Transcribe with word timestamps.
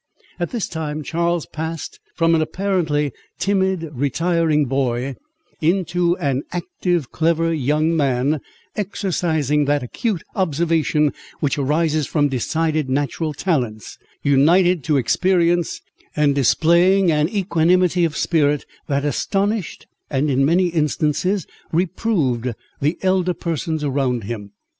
At 0.39 0.49
this 0.49 0.67
time, 0.67 1.03
Charles 1.03 1.45
passed 1.45 1.99
from 2.15 2.33
an 2.33 2.41
apparently 2.41 3.11
timid, 3.37 3.87
retiring 3.93 4.65
boy, 4.65 5.15
into 5.61 6.17
an 6.17 6.41
active, 6.51 7.11
clever 7.11 7.53
young 7.53 7.95
man, 7.95 8.41
exercising 8.75 9.65
that 9.65 9.83
acute 9.83 10.23
observation 10.35 11.13
which 11.39 11.59
arises 11.59 12.07
from 12.07 12.29
decided 12.29 12.89
natural 12.89 13.31
talents, 13.31 13.99
united 14.23 14.83
to 14.85 14.97
experience, 14.97 15.81
and 16.15 16.33
displaying 16.33 17.11
an 17.11 17.29
equanimity 17.29 18.03
of 18.03 18.17
spirit, 18.17 18.65
that 18.87 19.05
astonished, 19.05 19.85
and, 20.09 20.31
in 20.31 20.43
many 20.43 20.69
instances, 20.69 21.45
reproved 21.71 22.47
the 22.81 22.97
elder 23.03 23.35
persons 23.35 23.83
around 23.83 24.23
him. 24.23 24.49